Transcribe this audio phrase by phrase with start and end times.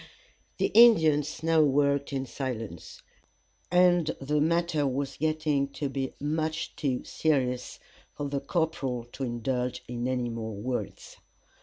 [0.57, 3.03] The Indians now worked in silence,
[3.69, 7.77] and the matter was getting to be much too serious
[8.15, 11.17] for the corporal to indulge in any more words.